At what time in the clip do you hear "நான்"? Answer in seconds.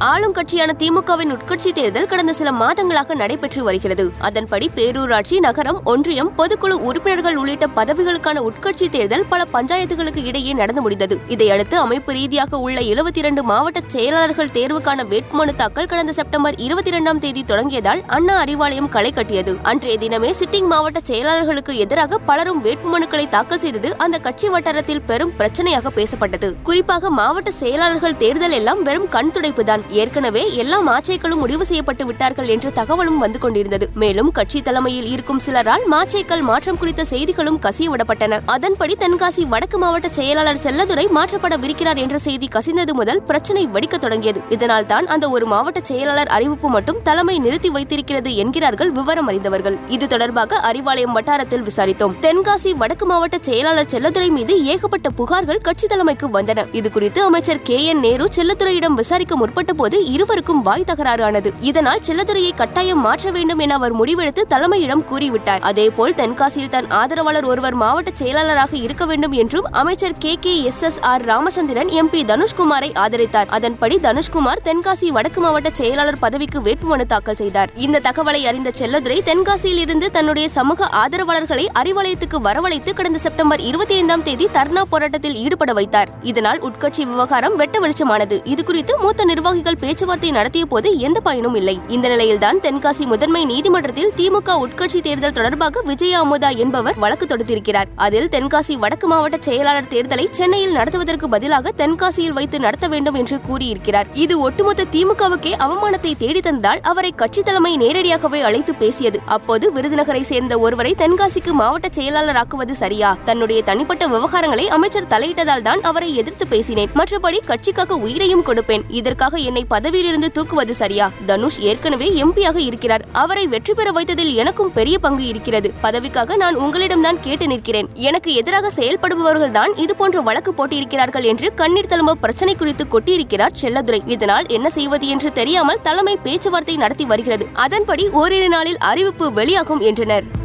126.36-126.54